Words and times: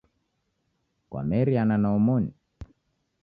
Kwameriana 1.09 1.75
na 1.81 1.89
omoni?. 1.97 2.31